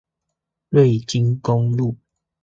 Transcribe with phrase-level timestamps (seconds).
[0.71, 1.95] 瑞金公路